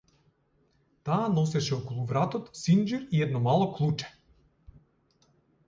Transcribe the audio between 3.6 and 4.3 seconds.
клуче.